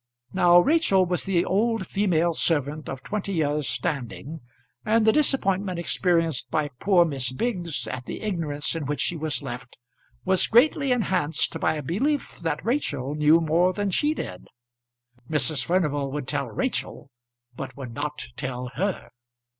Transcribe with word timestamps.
Now 0.33 0.59
Rachel 0.59 1.05
was 1.05 1.25
the 1.25 1.45
old 1.45 1.85
female 1.85 2.33
servant 2.33 2.89
of 2.89 3.03
twenty 3.03 3.33
years' 3.33 3.69
standing; 3.69 4.39
and 4.83 5.05
the 5.05 5.11
disappointment 5.13 5.77
experienced 5.77 6.49
by 6.49 6.69
poor 6.79 7.05
Miss 7.05 7.31
Biggs 7.31 7.85
at 7.87 8.05
the 8.07 8.21
ignorance 8.21 8.75
in 8.75 8.87
which 8.87 9.01
she 9.01 9.15
was 9.15 9.43
left 9.43 9.77
was 10.25 10.47
greatly 10.47 10.91
enhanced 10.91 11.59
by 11.59 11.75
a 11.75 11.83
belief 11.83 12.39
that 12.39 12.65
Rachel 12.65 13.13
knew 13.13 13.39
more 13.41 13.73
than 13.73 13.91
she 13.91 14.15
did. 14.15 14.47
Mrs. 15.29 15.63
Furnival 15.63 16.09
would 16.11 16.27
tell 16.27 16.47
Rachel 16.49 17.11
but 17.55 17.77
would 17.77 17.93
not 17.93 18.25
tell 18.35 18.71
her. 18.73 19.11